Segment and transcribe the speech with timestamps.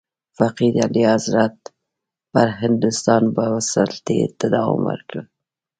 [0.37, 1.57] فقید اعلیحضرت
[2.31, 3.23] پر هندوستان
[3.71, 5.15] سلطې ته دوام ورکړ.